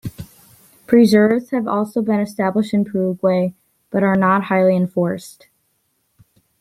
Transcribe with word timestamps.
Preserves 0.87 1.51
have 1.51 1.67
also 1.67 2.01
been 2.01 2.19
established 2.19 2.73
in 2.73 2.83
Paraguay, 2.85 3.53
but 3.91 4.01
are 4.01 4.15
not 4.15 4.45
highly 4.45 4.75
enforced. 4.75 5.47